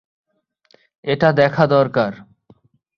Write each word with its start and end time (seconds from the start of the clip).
এটা 1.05 1.29
দেখা 1.31 1.63
দরকার। 1.67 2.11